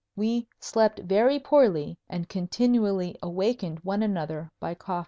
We 0.15 0.47
slept 0.59 0.97
very 1.01 1.37
poorly 1.37 1.95
and 2.09 2.27
continually 2.27 3.15
awakened 3.21 3.81
one 3.83 4.01
another 4.01 4.49
by 4.59 4.73
coughing. 4.73 4.99